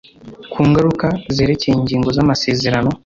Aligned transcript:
Ku 0.51 0.59
ngaruka 0.69 1.07
zerekeye 1.35 1.73
ingingo 1.75 2.07
z 2.15 2.17
amasezerano 2.23 2.89